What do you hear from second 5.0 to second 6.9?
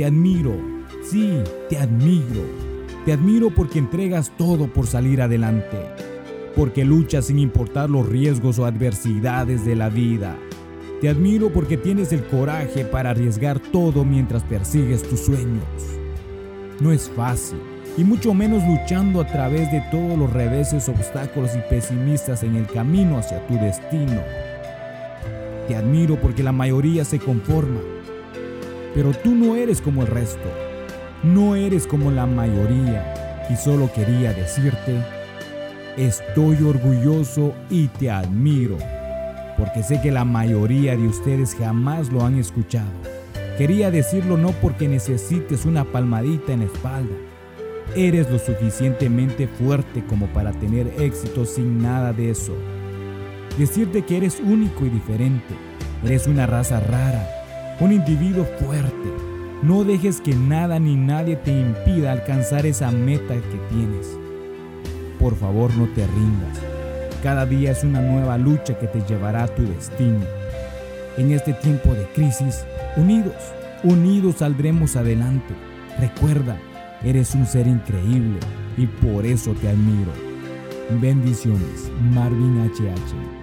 adelante. Porque